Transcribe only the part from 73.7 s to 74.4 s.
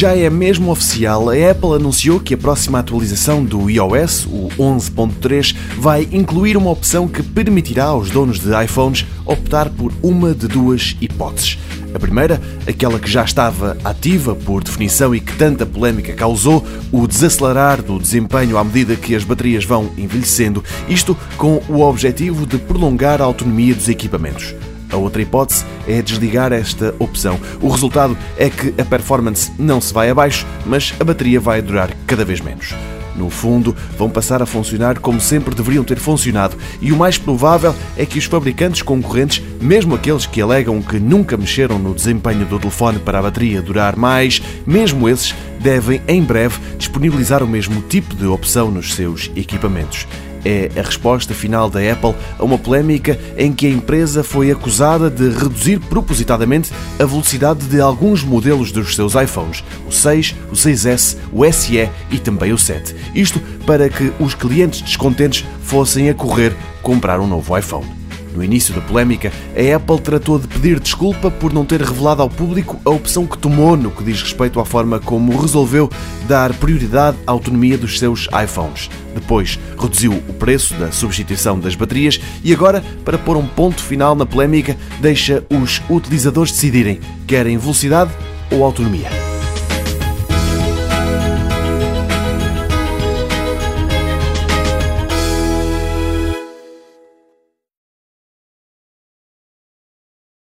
no que diz